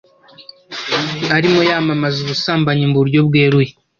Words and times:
arimo 1.35 1.61
yamamaza 1.69 2.17
ubusambanyi 2.21 2.85
mu 2.89 2.95
buryo 3.01 3.19
bweruye 3.27 3.71